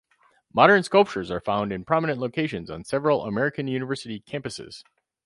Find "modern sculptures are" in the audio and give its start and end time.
0.51-1.39